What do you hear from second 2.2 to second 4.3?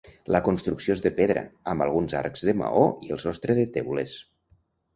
arcs de maó i el sostre de teules.